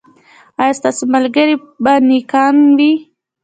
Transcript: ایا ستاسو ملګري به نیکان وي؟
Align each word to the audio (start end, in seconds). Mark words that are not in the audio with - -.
ایا 0.61 0.77
ستاسو 0.79 1.03
ملګري 1.15 1.55
به 1.83 1.93
نیکان 2.09 2.55
وي؟ 2.77 2.91